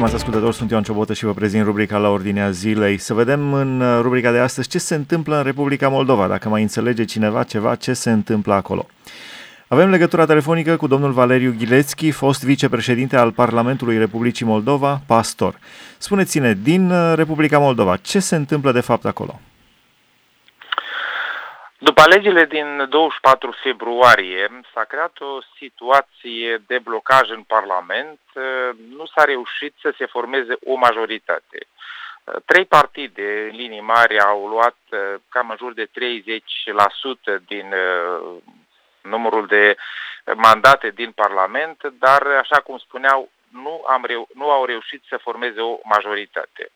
stimați 0.00 0.22
ascultători, 0.22 0.56
sunt 0.56 0.70
Ioan 0.70 0.82
Ciobotă 0.82 1.12
și 1.12 1.24
vă 1.24 1.32
prezint 1.32 1.64
rubrica 1.64 1.98
la 1.98 2.08
ordinea 2.08 2.50
zilei. 2.50 2.98
Să 2.98 3.14
vedem 3.14 3.52
în 3.52 3.82
rubrica 4.00 4.32
de 4.32 4.38
astăzi 4.38 4.68
ce 4.68 4.78
se 4.78 4.94
întâmplă 4.94 5.36
în 5.36 5.42
Republica 5.42 5.88
Moldova, 5.88 6.26
dacă 6.26 6.48
mai 6.48 6.62
înțelege 6.62 7.04
cineva 7.04 7.42
ceva, 7.42 7.74
ce 7.74 7.92
se 7.92 8.10
întâmplă 8.10 8.54
acolo. 8.54 8.86
Avem 9.68 9.90
legătura 9.90 10.24
telefonică 10.24 10.76
cu 10.76 10.86
domnul 10.86 11.12
Valeriu 11.12 11.54
Ghilețchi, 11.58 12.10
fost 12.10 12.44
vicepreședinte 12.44 13.16
al 13.16 13.32
Parlamentului 13.32 13.98
Republicii 13.98 14.46
Moldova, 14.46 15.02
pastor. 15.06 15.58
Spuneți-ne, 15.98 16.58
din 16.62 16.92
Republica 17.14 17.58
Moldova, 17.58 17.96
ce 17.96 18.18
se 18.18 18.36
întâmplă 18.36 18.72
de 18.72 18.80
fapt 18.80 19.04
acolo? 19.04 19.40
După 21.82 22.00
alegerile 22.00 22.44
din 22.44 22.86
24 22.88 23.54
februarie 23.62 24.60
s-a 24.74 24.84
creat 24.84 25.20
o 25.20 25.38
situație 25.56 26.62
de 26.66 26.78
blocaj 26.78 27.30
în 27.30 27.42
Parlament. 27.42 28.20
Nu 28.96 29.06
s-a 29.06 29.24
reușit 29.24 29.74
să 29.80 29.94
se 29.96 30.06
formeze 30.06 30.54
o 30.64 30.74
majoritate. 30.74 31.58
Trei 32.44 32.64
partide 32.64 33.48
în 33.50 33.56
linii 33.56 33.80
mari 33.80 34.20
au 34.20 34.46
luat 34.46 34.76
cam 35.28 35.50
în 35.50 35.56
jur 35.58 35.72
de 35.72 35.86
30% 35.86 35.88
din 37.46 37.74
numărul 39.00 39.46
de 39.46 39.76
mandate 40.34 40.90
din 40.90 41.10
Parlament, 41.10 41.82
dar, 41.98 42.26
așa 42.26 42.60
cum 42.60 42.78
spuneau, 42.78 43.30
nu, 43.48 43.84
am 43.86 44.04
reu- 44.04 44.28
nu 44.34 44.50
au 44.50 44.64
reușit 44.64 45.02
să 45.08 45.16
formeze 45.16 45.60
o 45.60 45.78
majoritate. 45.84 46.70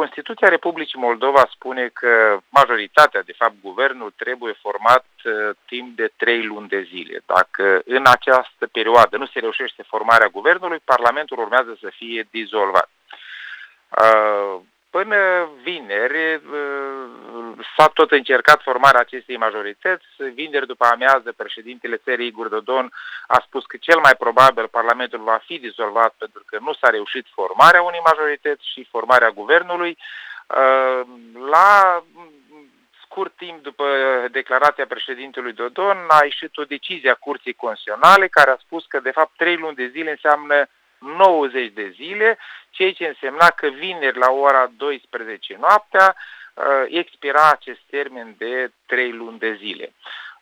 Constituția 0.00 0.48
Republicii 0.48 0.98
Moldova 0.98 1.48
spune 1.54 1.88
că 1.92 2.38
majoritatea, 2.48 3.22
de 3.22 3.34
fapt 3.36 3.54
guvernul, 3.62 4.12
trebuie 4.16 4.54
format 4.66 5.06
uh, 5.24 5.32
timp 5.66 5.96
de 5.96 6.12
trei 6.16 6.42
luni 6.44 6.68
de 6.68 6.82
zile. 6.82 7.22
Dacă 7.26 7.82
în 7.84 8.04
această 8.06 8.66
perioadă 8.72 9.16
nu 9.16 9.26
se 9.26 9.38
reușește 9.38 9.82
formarea 9.82 10.26
guvernului, 10.26 10.80
Parlamentul 10.84 11.38
urmează 11.38 11.76
să 11.80 11.88
fie 11.96 12.28
dizolvat. 12.30 12.88
Uh, 14.92 15.02
Până 15.02 15.48
vineri 15.62 16.42
s-a 17.76 17.86
tot 17.88 18.10
încercat 18.10 18.62
formarea 18.62 19.00
acestei 19.00 19.36
majorități. 19.36 20.04
Vineri 20.34 20.66
după 20.66 20.84
amiază, 20.84 21.32
președintele 21.36 21.96
țării 21.96 22.26
Igor 22.26 22.48
Dodon 22.48 22.92
a 23.26 23.42
spus 23.46 23.64
că 23.66 23.76
cel 23.80 23.98
mai 24.02 24.14
probabil 24.18 24.68
Parlamentul 24.68 25.18
va 25.18 25.40
fi 25.44 25.58
dizolvat 25.58 26.14
pentru 26.18 26.42
că 26.46 26.58
nu 26.60 26.72
s-a 26.72 26.88
reușit 26.90 27.26
formarea 27.34 27.82
unei 27.82 28.00
majorități 28.04 28.70
și 28.72 28.88
formarea 28.90 29.30
guvernului. 29.30 29.98
La 31.50 32.02
scurt 33.04 33.36
timp 33.36 33.62
după 33.62 33.86
declarația 34.30 34.86
președintelui 34.86 35.52
Dodon 35.52 35.96
a 36.08 36.24
ieșit 36.24 36.56
o 36.56 36.64
decizie 36.64 37.10
a 37.10 37.14
Curții 37.14 37.52
Constituționale 37.52 38.28
care 38.28 38.50
a 38.50 38.62
spus 38.64 38.84
că 38.86 39.00
de 39.00 39.10
fapt 39.10 39.32
trei 39.36 39.56
luni 39.56 39.76
de 39.76 39.86
zile 39.86 40.10
înseamnă 40.10 40.66
90 41.02 41.72
de 41.72 41.88
zile, 41.88 42.38
ceea 42.70 42.92
ce 42.92 43.06
însemna 43.06 43.46
că 43.46 43.68
vineri 43.68 44.18
la 44.18 44.30
ora 44.30 44.70
12 44.76 45.56
noaptea 45.60 46.14
uh, 46.54 46.64
expira 46.88 47.50
acest 47.50 47.80
termen 47.90 48.34
de 48.38 48.72
3 48.86 49.12
luni 49.12 49.38
de 49.38 49.54
zile. 49.54 49.92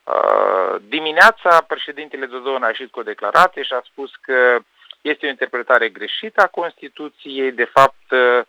Uh, 0.05 0.81
dimineața, 0.89 1.61
președintele 1.61 2.27
Dodon 2.27 2.63
a 2.63 2.67
ieșit 2.67 2.91
cu 2.91 2.99
o 2.99 3.03
declarație 3.03 3.63
și 3.63 3.73
a 3.73 3.83
spus 3.85 4.11
că 4.21 4.59
este 5.01 5.27
o 5.27 5.29
interpretare 5.29 5.89
greșită 5.89 6.43
a 6.43 6.47
Constituției. 6.47 7.53
De 7.53 7.65
fapt, 7.65 8.11
uh, 8.11 8.45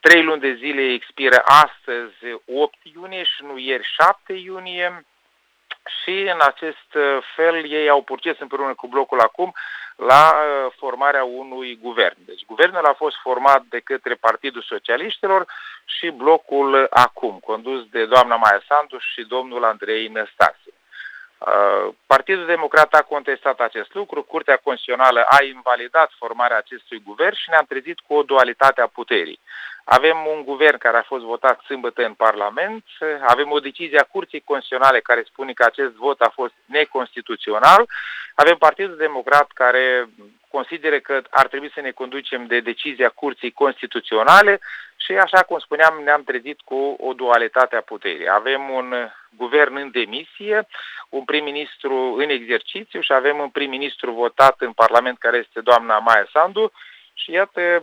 trei 0.00 0.22
luni 0.22 0.40
de 0.40 0.54
zile 0.54 0.92
expiră 0.92 1.42
astăzi 1.44 2.40
8 2.46 2.74
iunie 2.94 3.24
și 3.24 3.42
nu 3.42 3.58
ieri 3.58 3.88
7 4.00 4.32
iunie 4.32 5.04
și 6.02 6.20
în 6.20 6.40
acest 6.40 6.88
fel 7.36 7.70
ei 7.70 7.88
au 7.88 8.02
purces 8.02 8.38
împreună 8.38 8.74
cu 8.74 8.86
blocul 8.86 9.20
acum 9.20 9.54
la 9.98 10.34
uh, 10.34 10.72
formarea 10.76 11.24
unui 11.24 11.78
guvern. 11.82 12.16
Deci 12.16 12.44
guvernul 12.46 12.84
a 12.84 12.92
fost 12.92 13.16
format 13.16 13.62
de 13.68 13.78
către 13.78 14.14
Partidul 14.14 14.62
Socialiștilor 14.62 15.46
și 15.84 16.10
blocul 16.10 16.86
acum, 16.90 17.38
condus 17.44 17.88
de 17.88 18.06
doamna 18.06 18.36
Maia 18.36 18.62
Sandu 18.68 18.98
și 18.98 19.22
domnul 19.22 19.64
Andrei 19.64 20.08
Năstase. 20.08 20.70
Uh, 21.38 21.94
Partidul 22.06 22.46
Democrat 22.46 22.94
a 22.94 23.02
contestat 23.02 23.60
acest 23.60 23.94
lucru, 23.94 24.22
Curtea 24.22 24.56
Constituțională 24.56 25.20
a 25.28 25.42
invalidat 25.42 26.10
formarea 26.18 26.56
acestui 26.56 27.02
guvern 27.04 27.34
și 27.34 27.50
ne-am 27.50 27.64
trezit 27.68 27.98
cu 28.00 28.14
o 28.14 28.22
dualitate 28.22 28.80
a 28.80 28.86
puterii. 28.86 29.40
Avem 29.90 30.26
un 30.26 30.44
guvern 30.44 30.78
care 30.78 30.96
a 30.96 31.02
fost 31.02 31.24
votat 31.24 31.60
sâmbătă 31.60 32.04
în 32.04 32.14
Parlament, 32.14 32.84
avem 33.26 33.50
o 33.50 33.60
decizie 33.60 33.98
a 33.98 34.10
Curții 34.10 34.40
Constituționale 34.40 35.00
care 35.00 35.22
spune 35.22 35.52
că 35.52 35.64
acest 35.64 35.92
vot 35.94 36.20
a 36.20 36.32
fost 36.34 36.52
neconstituțional, 36.64 37.88
avem 38.34 38.56
Partidul 38.56 38.96
Democrat 38.96 39.50
care 39.54 40.08
consideră 40.50 40.98
că 40.98 41.22
ar 41.30 41.46
trebui 41.46 41.70
să 41.74 41.80
ne 41.80 41.90
conducem 41.90 42.46
de 42.46 42.60
decizia 42.60 43.08
Curții 43.08 43.50
Constituționale 43.50 44.60
și, 44.96 45.12
așa 45.12 45.42
cum 45.42 45.58
spuneam, 45.58 46.00
ne-am 46.04 46.22
trezit 46.24 46.60
cu 46.60 46.96
o 47.00 47.12
dualitate 47.12 47.76
a 47.76 47.80
puterii. 47.80 48.28
Avem 48.28 48.70
un 48.70 48.94
guvern 49.36 49.76
în 49.76 49.90
demisie, 49.90 50.66
un 51.08 51.24
prim-ministru 51.24 52.14
în 52.18 52.28
exercițiu 52.28 53.00
și 53.00 53.12
avem 53.12 53.38
un 53.38 53.48
prim-ministru 53.48 54.12
votat 54.12 54.56
în 54.58 54.72
Parlament 54.72 55.18
care 55.18 55.36
este 55.36 55.60
doamna 55.60 55.98
Maia 55.98 56.28
Sandu 56.32 56.72
și 57.14 57.30
iată 57.30 57.82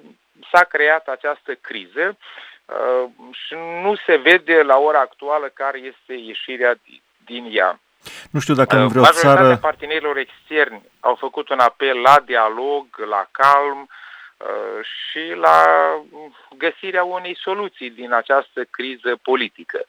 s-a 0.52 0.64
creat 0.64 1.08
această 1.08 1.56
criză 1.56 2.18
uh, 2.66 3.10
și 3.32 3.54
nu 3.82 3.96
se 4.06 4.16
vede 4.16 4.62
la 4.62 4.78
ora 4.78 5.00
actuală 5.00 5.48
care 5.54 5.78
este 5.78 6.14
ieșirea 6.14 6.76
din 7.26 7.50
ea. 7.52 7.80
Nu 8.32 8.40
știu 8.40 8.54
dacă 8.54 8.76
în 8.76 8.88
vreo 8.88 9.02
Majoritatea 9.02 9.44
țară... 9.44 9.58
partenerilor 9.58 10.18
externi 10.18 10.82
au 11.00 11.16
făcut 11.16 11.50
un 11.50 11.60
apel 11.60 11.98
la 11.98 12.20
dialog, 12.26 12.86
la 13.10 13.28
calm 13.32 13.90
uh, 14.38 14.86
și 14.86 15.34
la 15.36 15.64
găsirea 16.58 17.04
unei 17.04 17.38
soluții 17.42 17.90
din 17.90 18.12
această 18.14 18.64
criză 18.64 19.16
politică. 19.22 19.86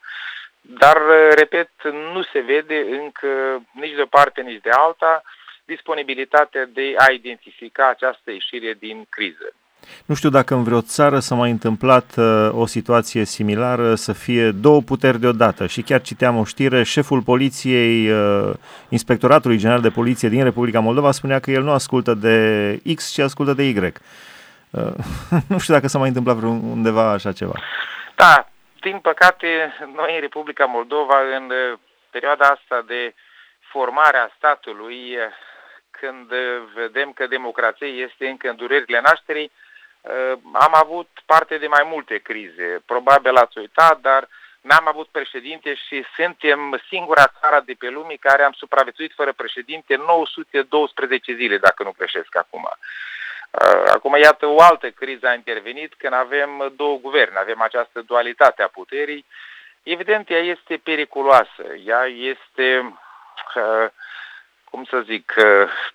Dar, 0.60 0.96
uh, 0.96 1.28
repet, 1.34 1.70
nu 2.12 2.22
se 2.22 2.40
vede 2.40 2.86
încă 2.90 3.28
nici 3.72 3.94
de 3.94 4.02
o 4.02 4.06
parte, 4.06 4.40
nici 4.40 4.62
de 4.62 4.70
alta 4.70 5.22
disponibilitatea 5.64 6.64
de 6.64 6.94
a 6.98 7.10
identifica 7.10 7.88
această 7.88 8.30
ieșire 8.30 8.72
din 8.72 9.06
criză. 9.08 9.54
Nu 10.06 10.14
știu 10.14 10.28
dacă 10.28 10.54
în 10.54 10.62
vreo 10.62 10.80
țară 10.80 11.18
s-a 11.18 11.34
mai 11.34 11.50
întâmplat 11.50 12.14
uh, 12.16 12.48
o 12.52 12.66
situație 12.66 13.24
similară 13.24 13.94
să 13.94 14.12
fie 14.12 14.50
două 14.50 14.80
puteri 14.80 15.20
deodată 15.20 15.66
și 15.66 15.82
chiar 15.82 16.00
citeam 16.00 16.36
o 16.36 16.44
știre, 16.44 16.82
șeful 16.82 17.22
poliției, 17.22 18.10
uh, 18.10 18.54
inspectoratului 18.88 19.56
general 19.56 19.80
de 19.80 19.90
poliție 19.90 20.28
din 20.28 20.42
Republica 20.42 20.80
Moldova 20.80 21.10
spunea 21.10 21.40
că 21.40 21.50
el 21.50 21.62
nu 21.62 21.70
ascultă 21.72 22.14
de 22.14 22.36
X, 22.94 23.12
ci 23.12 23.18
ascultă 23.18 23.52
de 23.52 23.62
Y. 23.62 23.78
Uh, 23.78 23.92
nu 25.50 25.58
știu 25.58 25.74
dacă 25.74 25.88
s-a 25.88 25.98
mai 25.98 26.08
întâmplat 26.08 26.42
undeva 26.42 27.10
așa 27.10 27.32
ceva. 27.32 27.54
Da, 28.14 28.48
din 28.80 28.98
păcate, 28.98 29.46
noi 29.94 30.14
în 30.14 30.20
Republica 30.20 30.64
Moldova, 30.64 31.18
în 31.36 31.44
uh, 31.44 31.78
perioada 32.10 32.44
asta 32.44 32.84
de 32.86 33.14
formare 33.60 34.16
a 34.16 34.34
statului, 34.36 34.96
uh, 34.96 35.22
când 35.90 36.28
vedem 36.74 37.12
că 37.12 37.26
democrația 37.26 37.86
este 37.86 38.28
încă 38.28 38.48
în 38.48 38.56
durerile 38.56 39.00
nașterii, 39.04 39.50
Uh, 39.50 39.65
am 40.52 40.74
avut 40.74 41.08
parte 41.26 41.58
de 41.58 41.66
mai 41.66 41.86
multe 41.90 42.18
crize. 42.18 42.82
Probabil 42.86 43.36
ați 43.36 43.58
uitat, 43.58 44.00
dar 44.00 44.28
n-am 44.60 44.88
avut 44.88 45.08
președinte 45.08 45.74
și 45.74 46.04
suntem 46.16 46.80
singura 46.88 47.32
țară 47.40 47.62
de 47.66 47.74
pe 47.78 47.88
lume 47.88 48.14
care 48.20 48.42
am 48.42 48.52
supraviețuit 48.52 49.12
fără 49.14 49.32
președinte 49.32 49.96
912 49.96 51.34
zile, 51.34 51.58
dacă 51.58 51.82
nu 51.82 51.94
greșesc 51.98 52.36
acum. 52.36 52.68
Uh, 53.50 53.82
acum, 53.86 54.16
iată, 54.16 54.46
o 54.46 54.60
altă 54.60 54.90
criză 54.90 55.26
a 55.26 55.34
intervenit 55.34 55.94
când 55.94 56.12
avem 56.12 56.72
două 56.76 56.96
guverne, 56.98 57.38
avem 57.38 57.60
această 57.60 58.00
dualitate 58.00 58.62
a 58.62 58.68
puterii. 58.68 59.26
Evident, 59.82 60.30
ea 60.30 60.38
este 60.38 60.76
periculoasă, 60.76 61.64
ea 61.84 62.04
este 62.04 62.96
uh, 63.54 63.86
cum 64.76 64.84
să 64.84 65.00
zic, 65.00 65.34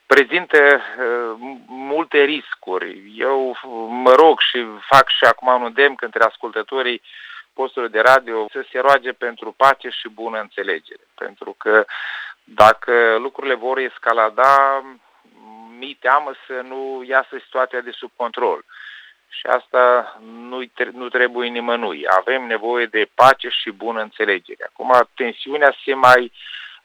prezintă 0.05 0.57
uh, 0.57 1.55
multe 1.67 2.23
riscuri. 2.23 3.13
Eu 3.15 3.57
mă 3.87 4.13
rog 4.13 4.39
și 4.39 4.65
fac 4.79 5.09
și 5.09 5.23
acum 5.23 5.47
un 5.47 5.63
îndemn 5.63 5.95
către 5.95 6.23
ascultătorii 6.23 7.01
postului 7.53 7.89
de 7.89 7.99
radio 7.99 8.45
să 8.51 8.65
se 8.71 8.79
roage 8.79 9.11
pentru 9.11 9.53
pace 9.57 9.89
și 9.89 10.09
bună 10.09 10.39
înțelegere. 10.39 11.03
Pentru 11.15 11.55
că 11.57 11.85
dacă 12.43 13.17
lucrurile 13.19 13.53
vor 13.53 13.77
escalada, 13.77 14.83
mi 15.79 15.97
teamă 15.99 16.31
să 16.47 16.61
nu 16.67 17.03
iasă 17.07 17.37
situația 17.43 17.81
de 17.81 17.91
sub 17.91 18.11
control. 18.15 18.65
Și 19.29 19.45
asta 19.45 20.15
nu, 20.49 20.61
nu 20.91 21.09
trebuie 21.09 21.49
nimănui. 21.49 22.03
Avem 22.07 22.43
nevoie 22.47 22.85
de 22.85 23.09
pace 23.15 23.49
și 23.49 23.71
bună 23.71 24.01
înțelegere. 24.01 24.69
Acum 24.73 25.07
tensiunea 25.15 25.75
se 25.85 25.93
mai 25.93 26.21
uh, 26.23 26.31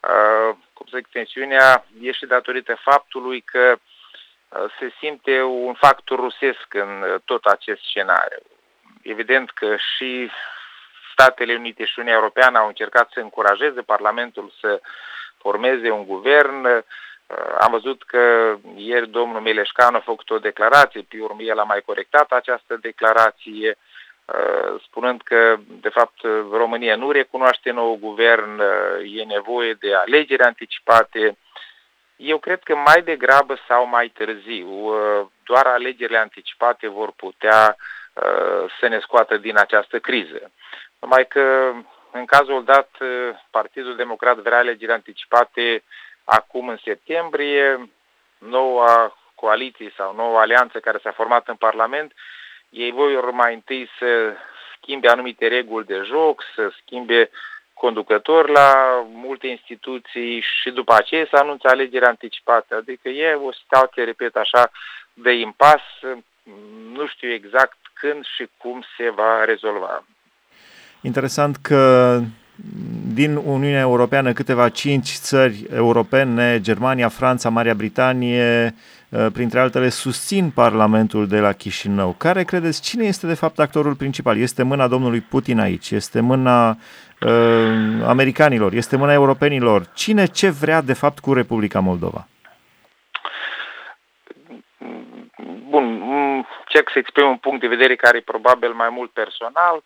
Uh, 0.07 0.57
cum 0.77 0.87
să 0.91 0.97
zic, 0.97 1.07
tensiunea 1.07 1.85
este 2.01 2.27
datorită 2.27 2.75
faptului 2.75 3.41
că 3.41 3.77
uh, 3.77 4.65
se 4.79 4.93
simte 4.99 5.43
un 5.43 5.75
factor 5.75 6.19
rusesc 6.19 6.67
în 6.75 7.03
uh, 7.03 7.21
tot 7.25 7.45
acest 7.45 7.83
scenariu. 7.83 8.43
Evident 9.03 9.51
că 9.51 9.77
și 9.77 10.31
Statele 11.13 11.55
Unite 11.55 11.85
și 11.85 11.95
Uniunea 11.97 12.21
Europeană 12.21 12.59
au 12.59 12.67
încercat 12.67 13.11
să 13.13 13.21
încurajeze 13.21 13.83
Parlamentul 13.83 14.53
să 14.61 14.81
formeze 15.39 15.91
un 15.91 16.05
guvern. 16.07 16.85
Am 17.59 17.71
văzut 17.71 18.03
că 18.03 18.55
ieri 18.75 19.09
domnul 19.09 19.41
Meleșcanu 19.41 19.97
a 19.97 20.01
făcut 20.01 20.31
o 20.31 20.39
declarație, 20.39 21.07
pe 21.09 21.17
urmă 21.21 21.43
el 21.43 21.59
a 21.59 21.63
mai 21.63 21.81
corectat 21.81 22.33
această 22.33 22.77
declarație, 22.77 23.77
spunând 24.83 25.23
că, 25.23 25.57
de 25.67 25.89
fapt, 25.89 26.21
România 26.51 26.97
nu 26.97 27.11
recunoaște 27.11 27.71
nou 27.71 27.97
guvern, 27.97 28.61
e 29.05 29.25
nevoie 29.25 29.73
de 29.73 29.95
alegeri 29.95 30.43
anticipate. 30.43 31.39
Eu 32.17 32.39
cred 32.39 32.63
că 32.63 32.77
mai 32.77 33.03
degrabă 33.03 33.59
sau 33.69 33.87
mai 33.87 34.09
târziu, 34.09 34.95
doar 35.43 35.67
alegerile 35.67 36.19
anticipate 36.19 36.89
vor 36.89 37.13
putea 37.17 37.77
să 38.81 38.89
ne 38.89 38.99
scoată 38.99 39.37
din 39.37 39.59
această 39.59 39.99
criză. 39.99 40.51
Numai 40.99 41.27
că, 41.27 41.73
în 42.11 42.25
cazul 42.25 42.65
dat, 42.65 42.91
Partidul 43.51 43.97
Democrat 43.97 44.37
vrea 44.37 44.59
alegeri 44.59 44.93
anticipate 44.93 45.83
acum 46.25 46.69
în 46.69 46.79
septembrie, 46.85 47.91
noua 48.39 49.17
coaliție 49.35 49.93
sau 49.97 50.15
noua 50.15 50.41
alianță 50.41 50.81
care 50.81 50.99
s-a 51.03 51.13
format 51.13 51.49
în 51.49 51.55
Parlament, 51.55 52.13
ei 52.77 52.91
vor 52.91 53.31
mai 53.31 53.55
întâi 53.55 53.89
să 53.99 54.33
schimbe 54.77 55.09
anumite 55.09 55.47
reguli 55.47 55.87
de 55.87 56.03
joc, 56.05 56.43
să 56.55 56.73
schimbe 56.83 57.31
conducători 57.75 58.53
la 58.53 58.73
multe 59.13 59.47
instituții 59.47 60.45
și 60.61 60.71
după 60.71 60.95
aceea 60.95 61.27
să 61.31 61.37
anunțe 61.37 61.69
alegeri 61.69 62.05
anticipate. 62.05 62.75
Adică 62.75 63.09
e 63.09 63.33
o 63.33 63.53
situație, 63.53 64.05
repet 64.05 64.37
așa, 64.37 64.71
de 65.13 65.33
impas. 65.33 65.83
Nu 66.93 67.07
știu 67.07 67.33
exact 67.33 67.77
când 67.93 68.25
și 68.25 68.49
cum 68.57 68.85
se 68.97 69.11
va 69.11 69.45
rezolva. 69.45 70.05
Interesant 71.01 71.57
că 71.57 72.21
din 73.15 73.37
Uniunea 73.37 73.81
Europeană 73.81 74.33
câteva 74.33 74.69
cinci 74.69 75.09
țări 75.09 75.67
europene, 75.75 76.61
Germania, 76.61 77.09
Franța, 77.09 77.49
Marea 77.49 77.75
Britanie, 77.75 78.75
uh, 79.09 79.27
printre 79.33 79.61
altele, 79.61 79.89
susțin 79.89 80.51
Parlamentul 80.51 81.27
de 81.27 81.39
la 81.39 81.53
Chișinău. 81.53 82.15
Care 82.19 82.45
credeți, 82.45 82.83
cine 82.83 83.05
este 83.05 83.27
de 83.27 83.35
fapt 83.35 83.59
actorul 83.59 83.95
principal? 83.95 84.39
Este 84.39 84.63
mâna 84.63 84.89
domnului 84.89 85.21
Putin 85.21 85.59
aici? 85.59 85.91
Este 85.91 86.21
mâna 86.21 86.69
uh, 86.71 86.77
americanilor? 88.07 88.73
Este 88.73 88.97
mâna 88.97 89.13
europenilor? 89.13 89.87
Cine 89.95 90.27
ce 90.27 90.51
vrea 90.51 90.81
de 90.81 90.93
fapt 90.93 91.19
cu 91.19 91.33
Republica 91.33 91.81
Moldova? 91.81 92.29
Bun, 95.69 96.03
încerc 96.65 96.91
să 96.93 96.99
exprim 96.99 97.27
un 97.29 97.37
punct 97.37 97.61
de 97.61 97.67
vedere 97.67 97.97
care 97.97 98.17
e 98.17 98.21
probabil 98.21 98.73
mai 98.73 98.89
mult 98.91 99.11
personal. 99.11 99.83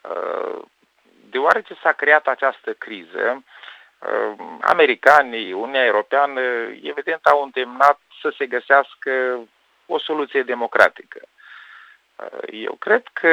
Uh, 0.00 0.62
deoarece 1.40 1.74
s-a 1.82 1.92
creat 1.92 2.26
această 2.26 2.72
criză, 2.72 3.42
uh, 3.98 4.32
americanii, 4.60 5.52
Uniunea 5.52 5.84
Europeană, 5.84 6.40
evident 6.82 7.24
au 7.26 7.42
îndemnat 7.42 7.98
să 8.20 8.32
se 8.38 8.46
găsească 8.46 9.40
o 9.86 9.98
soluție 9.98 10.42
democratică. 10.42 11.20
Uh, 12.16 12.48
eu 12.50 12.74
cred 12.78 13.02
că 13.12 13.32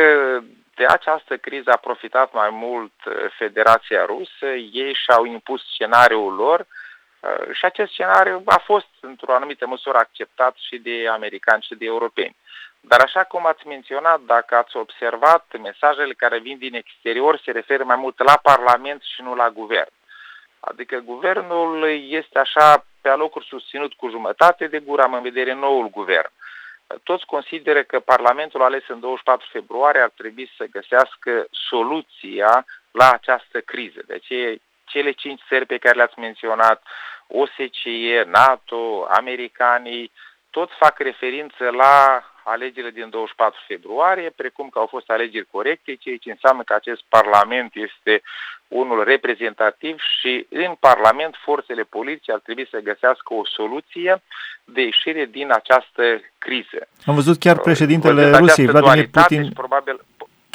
de 0.76 0.86
această 0.86 1.38
criză 1.38 1.72
a 1.72 1.86
profitat 1.88 2.34
mai 2.34 2.50
mult 2.50 2.94
uh, 3.06 3.14
Federația 3.38 4.06
Rusă, 4.06 4.48
ei 4.72 4.94
și-au 4.94 5.26
impus 5.26 5.62
scenariul 5.74 6.34
lor 6.34 6.66
și 7.52 7.66
acest 7.66 7.92
scenariu 7.92 8.42
a 8.46 8.58
fost 8.58 8.88
într-o 9.00 9.34
anumită 9.34 9.68
măsură 9.68 9.98
acceptat 9.98 10.56
și 10.56 10.78
de 10.78 11.08
americani 11.08 11.66
și 11.68 11.76
de 11.76 11.86
europeni. 11.86 12.36
Dar 12.80 13.02
așa 13.02 13.24
cum 13.24 13.46
ați 13.46 13.68
menționat, 13.68 14.20
dacă 14.22 14.56
ați 14.56 14.78
observat, 14.78 15.46
mesajele 15.62 16.14
care 16.14 16.40
vin 16.40 16.58
din 16.58 16.76
exterior 16.76 17.40
se 17.44 17.52
referă 17.52 17.84
mai 17.84 17.96
mult 17.96 18.24
la 18.24 18.40
Parlament 18.42 19.02
și 19.02 19.22
nu 19.22 19.36
la 19.36 19.50
guvern. 19.50 19.92
Adică 20.60 20.98
guvernul 20.98 22.02
este 22.10 22.40
așa 22.40 22.86
pe 23.02 23.10
alocuri 23.10 23.46
susținut 23.46 23.94
cu 23.94 24.10
jumătate 24.10 24.68
de 24.68 24.80
gură, 24.80 25.02
am 25.02 25.14
în 25.14 25.22
vedere 25.22 25.54
noul 25.54 25.90
guvern. 25.90 26.32
Toți 27.04 27.26
consideră 27.26 27.84
că 27.84 28.00
Parlamentul 28.00 28.62
ales 28.62 28.84
în 28.88 29.00
24 29.00 29.48
februarie 29.52 30.02
ar 30.02 30.12
trebui 30.16 30.52
să 30.58 30.66
găsească 30.72 31.46
soluția 31.52 32.66
la 32.92 33.12
această 33.12 33.60
criză. 33.62 34.02
Deci 34.06 34.60
cele 34.86 35.12
cinci 35.12 35.42
țări 35.48 35.66
pe 35.66 35.78
care 35.78 35.96
le-ați 35.96 36.20
menționat, 36.20 36.84
OSCE, 37.28 38.24
NATO, 38.26 39.08
americanii, 39.10 40.12
toți 40.50 40.74
fac 40.80 41.00
referință 41.00 41.70
la 41.70 42.24
alegerile 42.54 42.92
din 43.00 43.10
24 43.10 43.60
februarie, 43.68 44.30
precum 44.36 44.70
că 44.70 44.80
au 44.80 44.86
fost 44.86 45.10
alegeri 45.10 45.54
corecte, 45.56 45.96
ceea 45.96 46.18
ce 46.18 46.32
înseamnă 46.32 46.64
că 46.64 46.74
acest 46.74 47.02
Parlament 47.10 47.72
este 47.88 48.22
unul 48.68 49.04
reprezentativ 49.04 49.96
și 50.20 50.48
în 50.50 50.76
Parlament 50.80 51.36
forțele 51.44 51.84
politice 51.84 52.32
ar 52.32 52.40
trebui 52.44 52.68
să 52.72 52.88
găsească 52.90 53.34
o 53.34 53.46
soluție 53.46 54.24
de 54.64 54.82
ieșire 54.82 55.26
din 55.26 55.52
această 55.52 56.04
criză. 56.38 56.80
Am 57.06 57.16
văzut 57.16 57.38
chiar 57.40 57.58
președintele 57.60 58.38
Rusiei, 58.38 58.68
Vladimir 58.68 59.08
Putin, 59.10 59.52
probabil, 59.52 59.96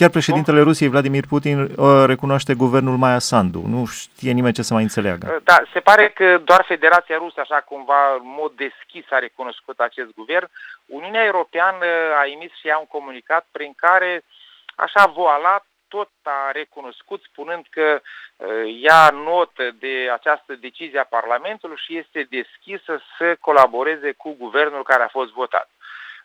Chiar 0.02 0.10
președintele 0.10 0.60
Rusiei, 0.60 0.88
Vladimir 0.88 1.24
Putin, 1.28 1.58
uh, 1.60 2.04
recunoaște 2.06 2.54
guvernul 2.54 2.96
Maia 2.96 3.18
Sandu. 3.18 3.62
Nu 3.66 3.86
știe 3.86 4.32
nimeni 4.32 4.54
ce 4.54 4.62
să 4.62 4.74
mai 4.74 4.82
înțeleagă. 4.82 5.26
Uh, 5.30 5.42
da, 5.44 5.62
se 5.72 5.80
pare 5.80 6.08
că 6.08 6.40
doar 6.44 6.64
Federația 6.68 7.16
Rusă, 7.16 7.40
așa 7.40 7.60
cumva, 7.60 8.14
în 8.14 8.28
mod 8.40 8.52
deschis 8.56 9.04
a 9.10 9.18
recunoscut 9.18 9.78
acest 9.78 10.10
guvern. 10.14 10.48
Uniunea 10.86 11.24
Europeană 11.24 11.86
a 12.20 12.24
emis 12.34 12.52
și 12.60 12.68
ea 12.68 12.78
un 12.78 12.86
comunicat 12.86 13.46
prin 13.50 13.72
care, 13.76 14.24
așa 14.76 15.06
voalat, 15.06 15.64
tot 15.88 16.10
a 16.22 16.50
recunoscut, 16.52 17.20
spunând 17.30 17.64
că 17.70 18.00
uh, 18.00 18.48
ia 18.80 19.10
notă 19.10 19.64
de 19.78 19.94
această 20.12 20.52
decizie 20.54 20.98
a 20.98 21.14
Parlamentului 21.18 21.82
și 21.84 21.96
este 21.96 22.26
deschisă 22.38 22.92
să 23.18 23.36
colaboreze 23.40 24.12
cu 24.12 24.36
guvernul 24.38 24.82
care 24.82 25.02
a 25.02 25.16
fost 25.18 25.32
votat. 25.32 25.68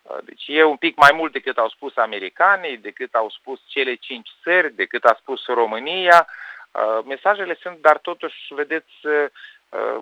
Uh, 0.07 0.17
deci 0.23 0.43
e 0.47 0.63
un 0.63 0.75
pic 0.75 0.95
mai 0.95 1.11
mult 1.13 1.31
decât 1.31 1.57
au 1.57 1.69
spus 1.69 1.97
americanii, 1.97 2.77
decât 2.77 3.13
au 3.13 3.29
spus 3.29 3.59
cele 3.67 3.95
cinci 3.95 4.29
țări, 4.43 4.73
decât 4.73 5.03
a 5.03 5.17
spus 5.19 5.45
România. 5.45 6.27
Uh, 6.71 7.05
mesajele 7.05 7.57
sunt, 7.61 7.77
dar 7.77 7.97
totuși, 7.97 8.53
vedeți, 8.53 8.93
uh, 9.01 9.25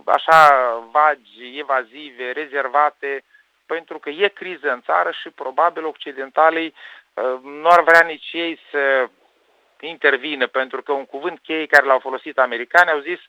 așa 0.05 0.49
vagi, 0.91 1.57
evazive, 1.57 2.31
rezervate, 2.31 3.23
pentru 3.65 3.99
că 3.99 4.09
e 4.09 4.27
criză 4.27 4.71
în 4.71 4.81
țară 4.81 5.11
și 5.11 5.29
probabil 5.29 5.85
occidentalii 5.85 6.73
nu 7.43 7.67
ar 7.67 7.83
vrea 7.83 8.01
nici 8.01 8.29
ei 8.31 8.59
să 8.71 9.09
intervină, 9.79 10.47
pentru 10.47 10.81
că 10.81 10.91
un 10.91 11.05
cuvânt 11.05 11.39
cheie 11.39 11.65
care 11.65 11.85
l-au 11.85 11.99
folosit 11.99 12.37
americanii 12.37 12.93
au 12.93 12.99
zis 12.99 13.19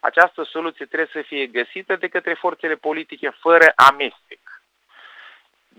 această 0.00 0.42
soluție 0.42 0.86
trebuie 0.86 1.08
să 1.12 1.22
fie 1.22 1.46
găsită 1.46 1.96
de 1.96 2.08
către 2.08 2.34
forțele 2.34 2.74
politice 2.74 3.28
fără 3.28 3.72
amestec 3.76 4.45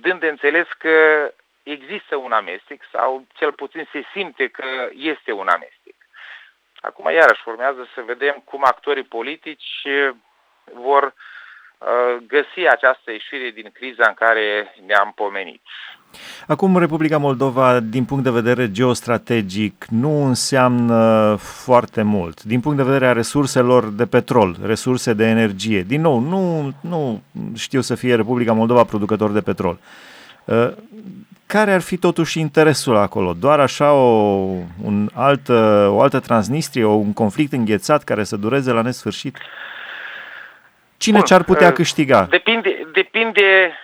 dând 0.02 0.20
de 0.20 0.28
înțeles 0.28 0.68
că 0.78 1.32
există 1.64 2.16
un 2.16 2.32
amestec 2.32 2.82
sau 2.92 3.26
cel 3.34 3.52
puțin 3.52 3.88
se 3.92 4.04
simte 4.14 4.48
că 4.48 4.90
este 4.92 5.32
un 5.32 5.48
amestec. 5.48 5.96
Acum, 6.82 7.12
iarăși, 7.12 7.42
urmează 7.46 7.88
să 7.94 8.02
vedem 8.02 8.42
cum 8.46 8.64
actorii 8.64 9.04
politici 9.04 9.88
vor 10.74 11.04
uh, 11.04 11.14
găsi 12.28 12.68
această 12.72 13.12
ieșire 13.12 13.52
din 13.54 13.70
criza 13.74 14.06
în 14.08 14.14
care 14.14 14.74
ne-am 14.86 15.12
pomenit. 15.16 15.62
Acum, 16.48 16.78
Republica 16.78 17.18
Moldova, 17.18 17.80
din 17.80 18.06
punct 18.06 18.24
de 18.24 18.30
vedere 18.30 18.72
geostrategic, 18.72 19.86
nu 19.90 20.26
înseamnă 20.26 21.36
foarte 21.40 22.02
mult. 22.02 22.44
Din 22.44 22.60
punct 22.60 22.78
de 22.78 22.84
vedere 22.84 23.08
a 23.08 23.12
resurselor 23.12 23.86
de 23.86 24.06
petrol, 24.06 24.58
resurse 24.64 25.14
de 25.14 25.26
energie. 25.26 25.82
Din 25.82 26.02
nou, 26.02 26.20
nu, 26.20 26.74
nu 26.82 27.22
știu 27.56 27.82
să 27.82 27.96
fie 27.96 28.16
Republica 28.16 28.54
Moldova 28.54 28.84
producător 28.84 29.32
de 29.32 29.42
petrol. 29.42 29.78
Uh, 30.46 30.72
care 31.46 31.74
ar 31.74 31.82
fi 31.82 31.98
totuși 31.98 32.40
interesul 32.40 32.96
acolo? 32.96 33.34
Doar 33.34 33.60
așa 33.60 33.94
o, 33.94 34.42
un 34.84 35.10
alt, 35.14 35.50
o 35.88 36.02
altă 36.02 36.20
transnistrie, 36.20 36.86
un 36.86 37.14
conflict 37.14 37.54
înghețat 37.54 38.04
care 38.04 38.24
să 38.24 38.36
dureze 38.36 38.72
la 38.72 38.82
nesfârșit? 38.82 39.38
Cine 40.98 41.22
ce 41.22 41.34
ar 41.34 41.44
putea 41.44 41.68
uh, 41.68 41.74
câștiga? 41.74 42.24
Depinde, 42.30 42.88
depinde 42.92 43.78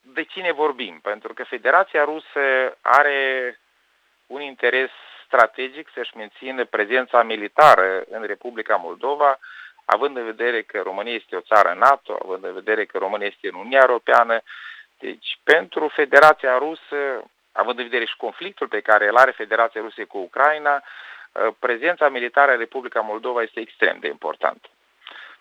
de 0.00 0.22
cine 0.22 0.52
vorbim, 0.52 1.00
pentru 1.02 1.34
că 1.34 1.44
Federația 1.44 2.04
Rusă 2.04 2.76
are 2.80 3.20
un 4.26 4.40
interes 4.40 4.90
strategic 5.26 5.88
să-și 5.94 6.16
mențină 6.16 6.64
prezența 6.64 7.22
militară 7.22 8.04
în 8.10 8.22
Republica 8.26 8.76
Moldova, 8.76 9.38
având 9.84 10.16
în 10.16 10.24
vedere 10.24 10.62
că 10.62 10.80
România 10.80 11.14
este 11.14 11.36
o 11.36 11.40
țară 11.40 11.76
NATO, 11.78 12.18
având 12.22 12.44
în 12.44 12.52
vedere 12.52 12.84
că 12.84 12.98
România 12.98 13.26
este 13.26 13.48
în 13.48 13.54
Uniunea 13.54 13.84
Europeană. 13.88 14.40
Deci, 14.98 15.38
pentru 15.44 15.88
Federația 15.88 16.58
Rusă, 16.58 16.98
având 17.52 17.78
în 17.78 17.84
vedere 17.84 18.04
și 18.04 18.16
conflictul 18.16 18.68
pe 18.68 18.80
care 18.80 19.08
îl 19.08 19.16
are 19.16 19.30
Federația 19.30 19.80
Rusă 19.80 20.04
cu 20.04 20.18
Ucraina, 20.18 20.82
prezența 21.58 22.08
militară 22.08 22.52
în 22.52 22.58
Republica 22.58 23.00
Moldova 23.00 23.42
este 23.42 23.60
extrem 23.60 23.96
de 24.00 24.08
importantă. 24.08 24.68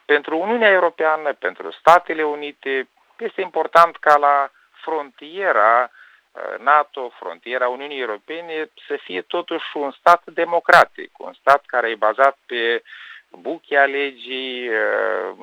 Pentru 0.06 0.38
Uniunea 0.38 0.72
Europeană, 0.72 1.34
pentru 1.34 1.72
Statele 1.72 2.24
Unite, 2.24 2.88
este 3.18 3.42
important 3.42 3.98
ca 3.98 4.18
la 4.18 4.52
frontiera 4.72 5.92
uh, 6.32 6.60
NATO, 6.60 7.12
frontiera 7.20 7.68
Uniunii 7.68 8.00
Europene, 8.00 8.70
să 8.88 9.00
fie 9.04 9.22
totuși 9.22 9.66
un 9.74 9.92
stat 9.92 10.22
democratic, 10.26 11.20
un 11.20 11.34
stat 11.34 11.64
care 11.66 11.90
e 11.90 11.96
bazat 11.96 12.38
pe 12.46 12.84
buchea 13.30 13.86
legii, 13.86 14.70
uh, 14.70 15.36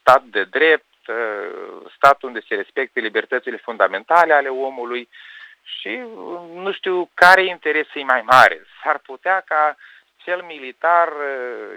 stat 0.00 0.22
de 0.22 0.44
drept, 0.44 0.84
stat 1.96 2.22
unde 2.22 2.40
se 2.48 2.54
respecte 2.54 3.00
libertățile 3.00 3.56
fundamentale 3.56 4.32
ale 4.32 4.48
omului 4.48 5.08
și 5.64 6.00
nu 6.54 6.72
știu 6.72 7.10
care 7.14 7.44
interes 7.44 7.86
e 7.94 8.02
mai 8.02 8.22
mare. 8.22 8.66
S-ar 8.82 8.98
putea 8.98 9.40
ca 9.46 9.76
cel 10.24 10.42
militar 10.42 11.08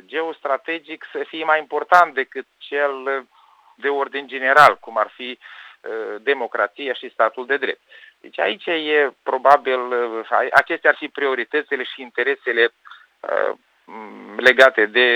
geostrategic 0.05 1.05
să 1.11 1.25
fie 1.27 1.43
mai 1.43 1.59
important 1.59 2.13
decât 2.13 2.45
cel 2.57 3.25
de 3.75 3.87
ordin 3.87 4.27
general, 4.27 4.77
cum 4.79 4.97
ar 4.97 5.11
fi 5.15 5.39
democrația 6.21 6.93
și 6.93 7.09
statul 7.13 7.45
de 7.45 7.57
drept. 7.57 7.81
Deci 8.21 8.39
aici 8.39 8.65
e 8.65 9.13
probabil, 9.23 9.79
acestea 10.53 10.89
ar 10.89 10.95
fi 10.99 11.07
prioritățile 11.07 11.83
și 11.83 12.01
interesele 12.01 12.73
legate 14.37 14.85
de 14.85 15.07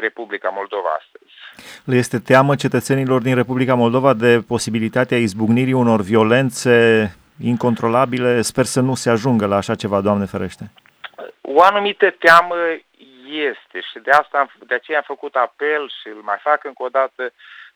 Republica 0.00 0.48
Moldova 0.48 0.88
astăzi. 0.98 1.32
Le 1.84 1.96
este 1.96 2.18
teamă 2.18 2.54
cetățenilor 2.54 3.20
din 3.22 3.34
Republica 3.34 3.74
Moldova 3.74 4.12
de 4.14 4.42
posibilitatea 4.46 5.18
izbucnirii 5.18 5.72
unor 5.72 6.00
violențe 6.00 6.76
incontrolabile? 7.44 8.40
Sper 8.40 8.64
să 8.64 8.80
nu 8.80 8.94
se 8.94 9.10
ajungă 9.10 9.46
la 9.46 9.56
așa 9.56 9.74
ceva, 9.74 10.00
Doamne 10.00 10.24
ferește. 10.24 10.70
O 11.42 11.62
anumită 11.62 12.10
teamă 12.10 12.56
este 13.26 13.80
și 13.80 13.98
de 13.98 14.10
asta 14.10 14.52
de 14.66 14.74
aceea 14.74 14.98
am 14.98 15.04
făcut 15.06 15.36
apel 15.36 15.88
și 16.00 16.08
îl 16.08 16.20
mai 16.22 16.38
fac 16.40 16.64
încă 16.64 16.82
o 16.82 16.88
dată 16.88 17.32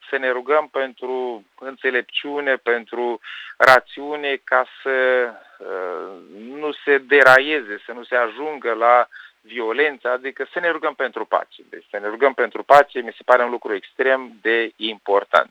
să 0.09 0.17
ne 0.17 0.31
rugăm 0.31 0.69
pentru 0.69 1.45
înțelepciune, 1.59 2.57
pentru 2.57 3.21
rațiune 3.57 4.41
ca 4.45 4.67
să 4.83 5.29
uh, 5.59 6.13
nu 6.61 6.73
se 6.73 6.99
deraieze, 6.99 7.83
să 7.87 7.93
nu 7.93 8.05
se 8.05 8.17
ajungă 8.17 8.73
la 8.73 9.09
violență, 9.41 10.09
adică 10.09 10.47
să 10.53 10.61
ne 10.61 10.71
rugăm 10.71 10.95
pentru 10.95 11.25
pace. 11.25 11.63
Deci 11.71 11.87
să 11.91 11.99
ne 11.99 12.09
rugăm 12.09 12.35
pentru 12.35 12.63
pace 12.63 13.01
mi 13.01 13.15
se 13.17 13.23
pare 13.25 13.45
un 13.45 13.51
lucru 13.51 13.75
extrem 13.75 14.33
de 14.41 14.73
important. 14.77 15.51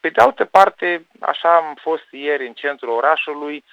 Pe 0.00 0.08
de 0.08 0.20
altă 0.20 0.44
parte, 0.44 1.06
așa 1.20 1.56
am 1.56 1.74
fost 1.80 2.06
ieri 2.10 2.46
în 2.46 2.52
centrul 2.52 2.92
orașului, 2.92 3.64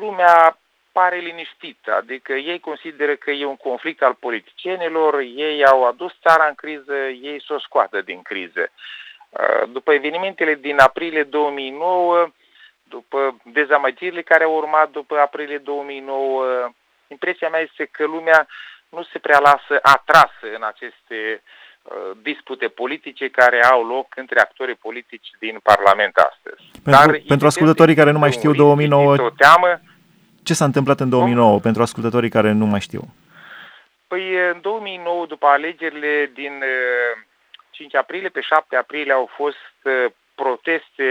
lumea 0.00 0.58
pare 0.98 1.18
liniștită, 1.18 1.94
adică 1.94 2.32
ei 2.32 2.60
consideră 2.60 3.14
că 3.16 3.30
e 3.30 3.44
un 3.54 3.56
conflict 3.56 4.02
al 4.02 4.14
politicienilor, 4.26 5.18
ei 5.18 5.64
au 5.64 5.84
adus 5.84 6.12
țara 6.26 6.46
în 6.48 6.54
criză, 6.54 6.94
ei 7.30 7.42
să 7.46 7.52
o 7.52 7.58
scoată 7.58 8.00
din 8.00 8.22
criză. 8.22 8.64
Uh, 8.70 9.68
după 9.76 9.92
evenimentele 9.92 10.54
din 10.54 10.78
aprilie 10.78 11.22
2009, 11.22 12.28
după 12.82 13.36
dezamăgirile 13.44 14.22
care 14.22 14.44
au 14.44 14.56
urmat 14.56 14.90
după 14.90 15.18
aprilie 15.18 15.58
2009, 15.58 16.70
impresia 17.06 17.48
mea 17.48 17.60
este 17.60 17.84
că 17.84 18.04
lumea 18.04 18.46
nu 18.88 19.02
se 19.02 19.18
prea 19.18 19.38
lasă 19.38 19.74
atrasă 19.82 20.46
în 20.56 20.62
aceste 20.72 21.18
uh, 21.82 22.10
dispute 22.22 22.66
politice 22.68 23.28
care 23.28 23.64
au 23.64 23.86
loc 23.86 24.06
între 24.16 24.40
actorii 24.40 24.82
politici 24.86 25.30
din 25.38 25.56
Parlament 25.62 26.16
astăzi. 26.16 26.62
Pentru, 26.84 26.90
Dar, 26.90 27.20
pentru 27.28 27.46
ascultătorii 27.46 28.00
care 28.00 28.10
nu 28.10 28.18
mai 28.18 28.32
știu 28.32 28.52
2009, 28.52 29.16
o 29.18 29.30
teamă, 29.30 29.80
ce 30.46 30.54
s-a 30.54 30.64
întâmplat 30.64 31.00
în 31.00 31.08
2009 31.08 31.50
cum? 31.50 31.60
pentru 31.60 31.82
ascultătorii 31.82 32.36
care 32.36 32.52
nu 32.52 32.66
mai 32.66 32.80
știu? 32.80 33.02
Păi 34.08 34.24
în 34.52 34.60
2009, 34.60 35.26
după 35.26 35.46
alegerile 35.46 36.30
din 36.34 36.62
5 37.70 37.92
uh, 37.92 37.98
aprilie, 37.98 38.28
pe 38.28 38.40
7 38.40 38.76
aprilie 38.76 39.12
au 39.12 39.30
fost 39.36 39.74
uh, 39.82 40.06
proteste 40.34 41.08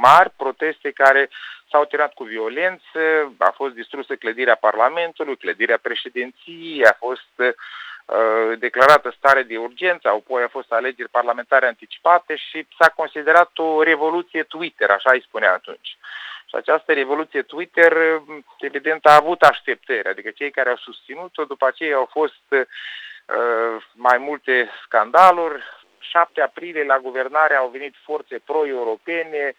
mari, 0.00 0.30
proteste 0.36 0.90
care 0.90 1.28
s-au 1.70 1.84
tirat 1.84 2.12
cu 2.14 2.24
violență, 2.24 3.00
a 3.38 3.50
fost 3.50 3.74
distrusă 3.74 4.14
clădirea 4.14 4.54
Parlamentului, 4.54 5.36
clădirea 5.36 5.78
președinției, 5.82 6.84
a 6.84 6.96
fost 6.98 7.32
uh, 7.36 8.58
declarată 8.58 9.14
stare 9.16 9.42
de 9.42 9.56
urgență, 9.56 10.08
apoi 10.08 10.42
a 10.42 10.48
fost 10.48 10.72
alegeri 10.72 11.08
parlamentare 11.08 11.66
anticipate 11.66 12.36
și 12.36 12.66
s-a 12.78 12.88
considerat 12.88 13.50
o 13.58 13.82
revoluție 13.82 14.42
Twitter, 14.42 14.90
așa 14.90 15.10
îi 15.12 15.26
spunea 15.28 15.52
atunci. 15.52 15.96
Și 16.48 16.54
această 16.54 16.92
revoluție 16.92 17.42
Twitter, 17.42 17.92
evident, 18.58 19.06
a 19.06 19.14
avut 19.14 19.42
așteptări, 19.42 20.08
adică 20.08 20.30
cei 20.30 20.50
care 20.50 20.68
au 20.68 20.76
susținut-o, 20.76 21.44
după 21.44 21.66
aceea 21.66 21.96
au 21.96 22.08
fost 22.10 22.44
uh, 22.48 23.84
mai 23.92 24.18
multe 24.18 24.70
scandaluri. 24.84 25.62
7 25.98 26.40
aprilie 26.40 26.84
la 26.84 26.98
guvernare 26.98 27.54
au 27.54 27.68
venit 27.68 27.94
forțe 28.04 28.38
pro-europene, 28.44 29.54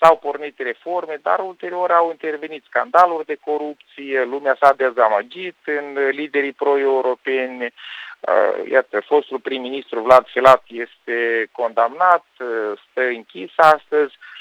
s-au 0.00 0.16
pornit 0.16 0.58
reforme, 0.58 1.18
dar 1.22 1.38
ulterior 1.38 1.90
au 1.90 2.10
intervenit 2.10 2.64
scandaluri 2.64 3.26
de 3.26 3.38
corupție, 3.44 4.24
lumea 4.24 4.56
s-a 4.60 4.72
dezamăgit 4.72 5.56
în 5.64 6.08
liderii 6.10 6.52
pro-europeni, 6.52 7.64
uh, 7.64 8.70
iată, 8.70 9.00
fostul 9.00 9.38
prim-ministru 9.40 10.00
Vlad 10.00 10.26
Filat 10.26 10.62
este 10.68 11.48
condamnat, 11.52 12.24
uh, 12.38 12.72
stă 12.90 13.02
închis 13.02 13.50
astăzi. 13.56 14.14
uh, 14.18 14.39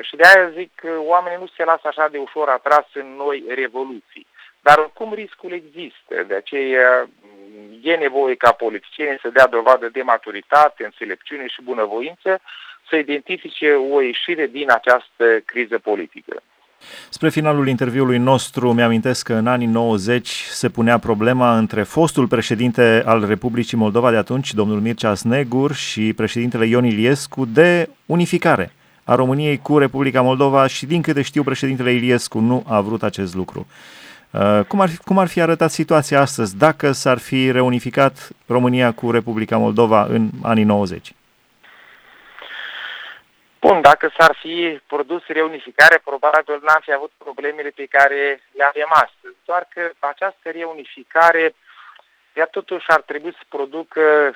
și 0.00 0.16
de 0.16 0.22
aia 0.24 0.50
zic 0.58 0.70
că 0.74 0.90
oamenii 0.98 1.38
nu 1.38 1.46
se 1.56 1.64
lasă 1.64 1.86
așa 1.88 2.08
de 2.08 2.18
ușor 2.18 2.48
atras 2.48 2.86
în 2.92 3.06
noi 3.16 3.44
revoluții. 3.48 4.26
Dar 4.60 4.78
oricum 4.78 5.12
riscul 5.14 5.52
există, 5.52 6.14
de 6.26 6.34
aceea 6.34 7.08
e 7.82 7.94
nevoie 7.94 8.34
ca 8.34 8.52
politicienii 8.52 9.18
să 9.22 9.28
dea 9.28 9.46
dovadă 9.46 9.88
de 9.88 10.02
maturitate, 10.02 10.84
înțelepciune 10.84 11.46
și 11.46 11.62
bunăvoință 11.62 12.40
să 12.88 12.96
identifice 12.96 13.72
o 13.72 14.00
ieșire 14.00 14.46
din 14.46 14.70
această 14.70 15.24
criză 15.44 15.78
politică. 15.78 16.42
Spre 17.08 17.28
finalul 17.28 17.68
interviului 17.68 18.18
nostru, 18.18 18.72
mi-amintesc 18.72 19.26
că 19.26 19.32
în 19.32 19.46
anii 19.46 19.66
90 19.66 20.28
se 20.28 20.68
punea 20.68 20.98
problema 20.98 21.58
între 21.58 21.82
fostul 21.82 22.26
președinte 22.26 23.02
al 23.06 23.26
Republicii 23.26 23.76
Moldova 23.76 24.10
de 24.10 24.16
atunci, 24.16 24.54
domnul 24.54 24.80
Mircea 24.80 25.14
Snegur, 25.14 25.72
și 25.72 26.12
președintele 26.16 26.66
Ion 26.66 26.84
Iliescu 26.84 27.44
de 27.44 27.88
unificare 28.06 28.72
a 29.08 29.14
României 29.14 29.58
cu 29.58 29.78
Republica 29.78 30.20
Moldova 30.20 30.66
și 30.66 30.86
din 30.86 31.02
câte 31.02 31.22
știu 31.22 31.42
președintele 31.42 31.92
Iliescu 31.92 32.38
nu 32.38 32.64
a 32.68 32.80
vrut 32.80 33.02
acest 33.02 33.34
lucru. 33.34 33.66
Uh, 34.30 34.60
cum 34.68 34.80
ar, 34.80 34.88
fi, 34.88 34.96
cum 34.96 35.18
ar 35.18 35.28
fi 35.28 35.40
arătat 35.40 35.70
situația 35.70 36.20
astăzi 36.20 36.56
dacă 36.56 36.92
s-ar 36.92 37.18
fi 37.18 37.50
reunificat 37.50 38.28
România 38.46 38.92
cu 38.92 39.10
Republica 39.10 39.56
Moldova 39.56 40.02
în 40.04 40.28
anii 40.42 40.64
90? 40.64 41.12
Bun, 43.60 43.80
dacă 43.80 44.12
s-ar 44.18 44.36
fi 44.40 44.80
produs 44.86 45.22
reunificare, 45.26 46.00
probabil 46.04 46.58
n-am 46.66 46.80
fi 46.80 46.92
avut 46.92 47.12
problemele 47.18 47.68
pe 47.68 47.86
care 47.90 48.42
le 48.58 48.64
avem 48.64 48.90
astăzi. 48.90 49.36
Doar 49.44 49.68
că 49.74 49.82
această 49.98 50.46
reunificare, 50.58 51.54
ea 52.38 52.44
totuși 52.44 52.84
ar 52.88 53.00
trebui 53.00 53.32
să 53.32 53.44
producă 53.48 54.34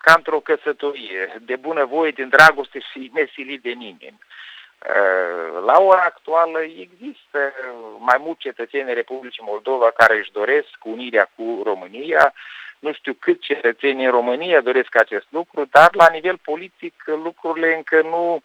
ca 0.00 0.12
într-o 0.16 0.40
căsătorie, 0.40 1.22
de 1.40 1.56
bunăvoie, 1.56 2.10
din 2.10 2.28
dragoste 2.28 2.78
și 2.78 3.10
nesilit 3.14 3.62
de 3.62 3.70
nimeni. 3.70 4.18
Uh, 4.18 5.62
la 5.64 5.80
ora 5.80 6.02
actuală 6.02 6.60
există 6.60 7.52
mai 7.98 8.16
mulți 8.18 8.40
cetățeni 8.40 8.94
Republicii 8.94 9.44
Moldova 9.46 9.90
care 9.96 10.18
își 10.18 10.32
doresc 10.32 10.70
unirea 10.82 11.30
cu 11.36 11.60
România. 11.64 12.34
Nu 12.78 12.92
știu 12.92 13.12
cât 13.12 13.40
cetățenii 13.40 14.04
în 14.04 14.10
România 14.10 14.60
doresc 14.60 14.96
acest 14.96 15.26
lucru, 15.28 15.64
dar 15.70 15.94
la 15.94 16.08
nivel 16.12 16.38
politic 16.44 17.02
lucrurile 17.06 17.74
încă 17.76 18.02
nu 18.02 18.42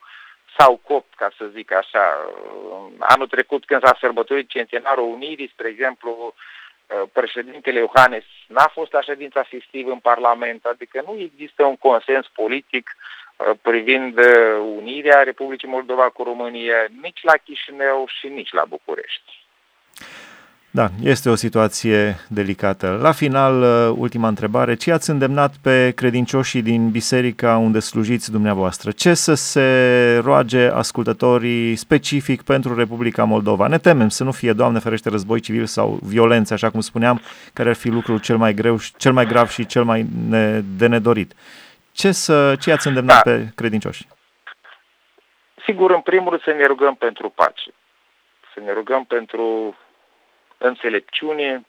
s-au 0.58 0.80
copt, 0.84 1.16
ca 1.16 1.32
să 1.38 1.46
zic 1.46 1.72
așa. 1.72 2.32
Anul 3.00 3.28
trecut, 3.28 3.66
când 3.66 3.82
s-a 3.86 3.98
sărbătorit 4.00 4.50
centenarul 4.50 5.14
Unirii, 5.14 5.50
spre 5.54 5.68
exemplu, 5.68 6.34
președintele 7.14 7.80
Iohannes 7.80 8.24
n-a 8.48 8.72
fost 8.74 8.92
la 8.92 9.02
ședința 9.02 9.44
festivă 9.44 9.92
în 9.92 10.00
Parlament, 10.00 10.66
adică 10.66 11.04
nu 11.06 11.20
există 11.20 11.64
un 11.64 11.76
consens 11.76 12.28
politic 12.28 12.96
uh, 13.36 13.52
privind 13.62 14.18
uh, 14.18 14.26
unirea 14.76 15.24
Republicii 15.24 15.68
Moldova 15.68 16.10
cu 16.10 16.24
România 16.24 16.88
nici 17.02 17.20
la 17.22 17.34
Chișinău 17.34 18.08
și 18.20 18.28
nici 18.28 18.52
la 18.52 18.66
București. 18.66 19.46
Da, 20.78 20.90
este 21.04 21.30
o 21.30 21.36
situație 21.36 22.16
delicată. 22.30 23.00
La 23.02 23.12
final, 23.12 23.62
uh, 23.62 23.96
ultima 24.00 24.28
întrebare. 24.28 24.76
Ce 24.76 24.92
ați 24.92 25.10
îndemnat 25.10 25.54
pe 25.64 25.92
credincioșii 25.96 26.62
din 26.62 26.90
biserica 26.90 27.58
unde 27.58 27.80
slujiți 27.80 28.32
dumneavoastră? 28.32 28.92
Ce 28.92 29.14
să 29.14 29.34
se 29.34 29.68
roage 30.24 30.68
ascultătorii 30.68 31.76
specific 31.76 32.42
pentru 32.42 32.76
Republica 32.76 33.24
Moldova? 33.24 33.68
Ne 33.68 33.78
temem 33.78 34.10
să 34.10 34.24
nu 34.24 34.32
fie, 34.32 34.54
Doamne 34.54 34.80
ferește, 34.80 35.10
război 35.10 35.40
civil 35.40 35.66
sau 35.66 36.00
violență, 36.04 36.54
așa 36.54 36.70
cum 36.70 36.80
spuneam, 36.80 37.22
care 37.54 37.70
ar 37.70 37.76
fi 37.76 37.90
lucrul 37.90 38.20
cel 38.20 38.38
mai 38.38 38.54
greu, 38.54 38.78
cel 38.98 39.12
mai 39.12 39.26
grav 39.26 39.48
și 39.48 39.66
cel 39.66 39.84
mai 39.84 40.06
ne, 40.30 40.62
de 40.78 40.88
nedorit. 40.88 41.34
Ce, 41.92 42.12
să, 42.12 42.56
ce 42.60 42.72
ați 42.72 42.88
îndemnat 42.88 43.24
da. 43.24 43.32
pe 43.32 43.52
credincioși? 43.56 44.08
Sigur, 45.66 45.92
în 45.92 46.02
primul 46.02 46.30
rând 46.30 46.42
să 46.42 46.52
ne 46.52 46.66
rugăm 46.66 46.96
pentru 46.96 47.30
pace. 47.30 47.72
Să 48.54 48.60
ne 48.66 48.74
rugăm 48.74 49.04
pentru 49.04 49.76
înțelepciune, 50.58 51.66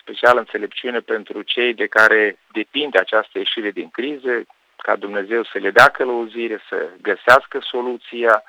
special 0.00 0.38
înțelepciune 0.38 1.00
pentru 1.00 1.42
cei 1.42 1.74
de 1.74 1.86
care 1.86 2.38
depinde 2.52 2.98
această 2.98 3.38
ieșire 3.38 3.70
din 3.70 3.90
criză, 3.90 4.44
ca 4.76 4.96
Dumnezeu 4.96 5.44
să 5.44 5.58
le 5.58 5.70
dea 5.70 5.88
călăuzire, 5.88 6.62
să 6.68 6.88
găsească 7.00 7.58
soluția, 7.62 8.42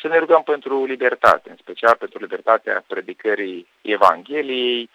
să 0.00 0.08
ne 0.08 0.18
rugăm 0.18 0.42
pentru 0.42 0.84
libertate, 0.84 1.50
în 1.50 1.56
special 1.56 1.96
pentru 1.96 2.18
libertatea 2.18 2.84
predicării 2.86 3.66
Evangheliei 3.82 4.90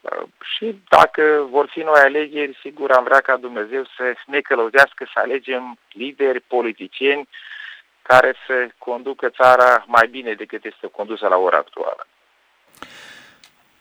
uh, 0.00 0.22
și 0.54 0.82
dacă 0.88 1.46
vor 1.50 1.68
fi 1.68 1.80
noi 1.80 2.00
alegeri, 2.00 2.58
sigur 2.60 2.90
am 2.90 3.04
vrea 3.04 3.20
ca 3.20 3.36
Dumnezeu 3.36 3.84
să 3.96 4.14
ne 4.26 4.40
călăuzească 4.40 5.08
să 5.12 5.18
alegem 5.20 5.78
lideri, 5.92 6.40
politicieni 6.40 7.28
care 8.02 8.34
să 8.46 8.68
conducă 8.78 9.28
țara 9.28 9.84
mai 9.86 10.06
bine 10.08 10.32
decât 10.32 10.64
este 10.64 10.86
condusă 10.86 11.28
la 11.28 11.36
ora 11.36 11.56
actuală. 11.56 12.06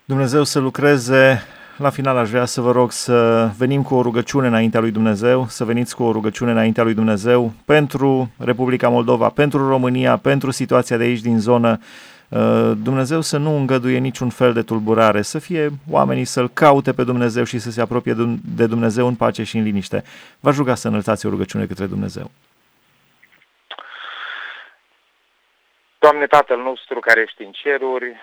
Dumnezeu 0.07 0.43
să 0.43 0.59
lucreze. 0.59 1.41
La 1.77 1.89
final 1.89 2.17
aș 2.17 2.29
vrea 2.29 2.45
să 2.45 2.61
vă 2.61 2.71
rog 2.71 2.91
să 2.91 3.49
venim 3.57 3.83
cu 3.83 3.95
o 3.95 4.01
rugăciune 4.01 4.47
înaintea 4.47 4.79
lui 4.79 4.91
Dumnezeu, 4.91 5.47
să 5.47 5.65
veniți 5.65 5.95
cu 5.95 6.03
o 6.03 6.11
rugăciune 6.11 6.51
înaintea 6.51 6.83
lui 6.83 6.93
Dumnezeu 6.93 7.51
pentru 7.65 8.29
Republica 8.39 8.89
Moldova, 8.89 9.29
pentru 9.29 9.67
România, 9.67 10.17
pentru 10.17 10.51
situația 10.51 10.97
de 10.97 11.03
aici 11.03 11.19
din 11.19 11.39
zonă. 11.39 11.79
Uh, 12.29 12.71
Dumnezeu 12.83 13.21
să 13.21 13.37
nu 13.37 13.55
îngăduie 13.55 13.97
niciun 13.97 14.29
fel 14.29 14.53
de 14.53 14.61
tulburare, 14.61 15.21
să 15.21 15.39
fie 15.39 15.69
oamenii 15.89 16.25
să-L 16.25 16.49
caute 16.49 16.93
pe 16.93 17.03
Dumnezeu 17.03 17.43
și 17.43 17.59
să 17.59 17.71
se 17.71 17.81
apropie 17.81 18.15
de 18.55 18.65
Dumnezeu 18.65 19.07
în 19.07 19.15
pace 19.15 19.43
și 19.43 19.57
în 19.57 19.63
liniște. 19.63 20.03
V-aș 20.39 20.55
ruga 20.55 20.75
să 20.75 20.87
înălțați 20.87 21.25
o 21.25 21.29
rugăciune 21.29 21.65
către 21.65 21.85
Dumnezeu. 21.85 22.31
Doamne 25.99 26.25
Tatăl 26.25 26.57
nostru 26.57 26.99
care 26.99 27.21
ești 27.21 27.43
în 27.43 27.51
ceruri, 27.51 28.15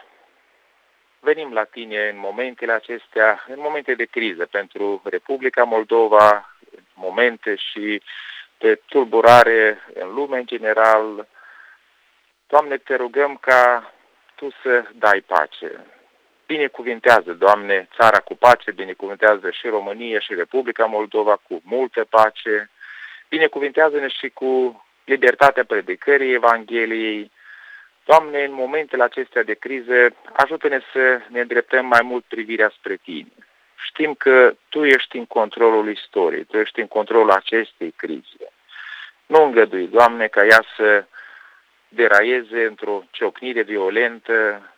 venim 1.24 1.52
la 1.52 1.64
tine 1.64 2.08
în 2.08 2.18
momentele 2.18 2.72
acestea, 2.72 3.44
în 3.48 3.58
momente 3.58 3.94
de 3.94 4.04
criză 4.04 4.46
pentru 4.46 5.02
Republica 5.04 5.64
Moldova, 5.64 6.56
momente 6.94 7.54
și 7.56 8.02
de 8.58 8.80
tulburare 8.86 9.78
în 9.94 10.14
lume 10.14 10.38
în 10.38 10.46
general. 10.46 11.26
Doamne, 12.46 12.76
te 12.76 12.94
rugăm 12.94 13.36
ca 13.40 13.92
Tu 14.34 14.50
să 14.62 14.84
dai 14.94 15.20
pace. 15.26 15.84
Binecuvintează, 16.46 17.32
Doamne, 17.32 17.88
țara 17.96 18.18
cu 18.18 18.34
pace, 18.34 18.70
binecuvintează 18.70 19.50
și 19.50 19.68
România 19.68 20.18
și 20.18 20.34
Republica 20.34 20.84
Moldova 20.84 21.40
cu 21.48 21.60
multă 21.64 22.04
pace. 22.10 22.70
Binecuvintează-ne 23.28 24.08
și 24.08 24.28
cu 24.28 24.84
libertatea 25.04 25.64
predicării 25.64 26.34
Evangheliei, 26.34 27.30
Doamne, 28.04 28.44
în 28.44 28.52
momentele 28.52 29.02
acestea 29.02 29.42
de 29.42 29.54
criză, 29.54 30.14
ajută-ne 30.32 30.80
să 30.92 31.20
ne 31.28 31.40
îndreptăm 31.40 31.86
mai 31.86 32.00
mult 32.02 32.24
privirea 32.24 32.72
spre 32.78 32.96
Tine. 32.96 33.32
Știm 33.86 34.14
că 34.14 34.54
Tu 34.68 34.84
ești 34.84 35.16
în 35.16 35.26
controlul 35.26 35.90
istoriei, 35.90 36.44
Tu 36.44 36.56
ești 36.56 36.80
în 36.80 36.86
controlul 36.86 37.30
acestei 37.30 37.90
crize. 37.96 38.52
Nu 39.26 39.44
îngădui, 39.44 39.86
Doamne, 39.86 40.26
ca 40.26 40.44
ea 40.44 40.64
să 40.76 41.04
deraieze 41.88 42.64
într-o 42.64 43.04
ciocnire 43.10 43.62
violentă, 43.62 44.68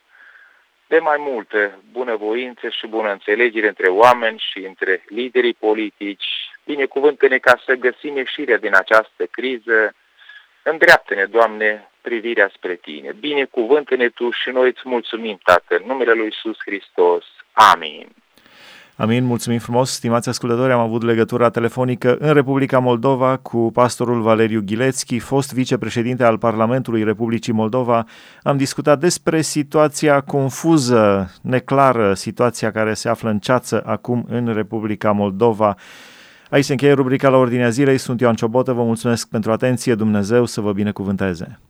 de 0.87 0.99
mai 0.99 1.17
multă 1.19 1.79
bunăvoință 1.93 2.69
și 2.69 2.87
bună 2.87 3.11
înțelegere 3.11 3.69
între 3.69 3.89
oameni 3.89 4.45
și 4.51 4.59
între 4.59 5.05
liderii 5.09 5.55
politici. 5.55 6.27
Binecuvântă-ne 6.65 7.39
ca 7.39 7.61
să 7.65 7.75
găsim 7.75 8.17
ieșirea 8.17 8.57
din 8.57 8.75
această 8.75 9.27
criză. 9.31 9.95
Îndreaptă-ne, 10.63 11.25
Doamne, 11.25 11.89
privirea 12.09 12.51
spre 12.57 12.75
tine. 12.75 13.11
Binecuvântă-ne 13.21 14.09
tu 14.09 14.31
și 14.31 14.49
noi 14.53 14.69
îți 14.69 14.85
mulțumim, 14.85 15.39
Tată, 15.43 15.73
în 15.81 15.85
numele 15.87 16.13
lui 16.13 16.25
Iisus 16.25 16.57
Hristos. 16.67 17.25
Amin. 17.73 18.07
Amin, 18.97 19.25
mulțumim 19.25 19.59
frumos, 19.59 19.91
stimați 19.91 20.29
ascultători, 20.29 20.73
am 20.73 20.81
avut 20.81 21.03
legătura 21.03 21.51
telefonică 21.51 22.17
în 22.19 22.33
Republica 22.33 22.79
Moldova 22.79 23.37
cu 23.37 23.71
pastorul 23.73 24.21
Valeriu 24.21 24.63
Ghilețchi, 24.65 25.19
fost 25.19 25.55
vicepreședinte 25.55 26.25
al 26.25 26.39
Parlamentului 26.39 27.05
Republicii 27.05 27.53
Moldova. 27.53 28.05
Am 28.43 28.57
discutat 28.57 28.99
despre 28.99 29.41
situația 29.41 30.21
confuză, 30.21 31.31
neclară, 31.43 32.15
situația 32.15 32.71
care 32.71 32.95
se 32.95 33.09
află 33.09 33.31
în 33.31 33.39
ceață 33.39 33.83
acum 33.87 34.27
în 34.29 34.55
Republica 34.55 35.11
Moldova. 35.13 35.75
Aici 36.51 36.65
se 36.65 36.73
încheie 36.73 36.93
rubrica 36.93 37.29
la 37.29 37.37
Ordinea 37.37 37.69
Zilei, 37.69 37.99
sunt 37.99 38.21
Ioan 38.21 38.35
Ciobotă, 38.35 38.73
vă 38.73 38.83
mulțumesc 38.83 39.29
pentru 39.29 39.53
atenție, 39.53 39.95
Dumnezeu 39.95 40.45
să 40.45 40.61
vă 40.61 40.73
binecuvânteze! 40.73 41.61